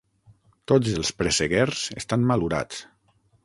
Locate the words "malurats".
2.33-2.85